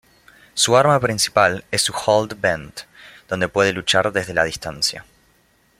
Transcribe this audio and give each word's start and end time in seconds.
Su 0.55 0.75
arma 0.75 0.99
principal 0.99 1.63
es 1.69 1.83
su 1.83 1.93
Hold 2.07 2.41
Vent, 2.41 2.79
donde 3.27 3.49
puede 3.49 3.71
luchar 3.71 4.11
desde 4.11 4.33
la 4.33 4.43
distancia. 4.45 5.05